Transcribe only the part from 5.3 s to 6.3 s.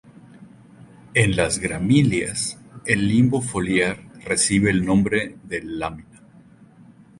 de "lámina".